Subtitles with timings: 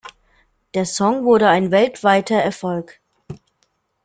[0.73, 2.99] Der Song wurde ein weltweiter Erfolg.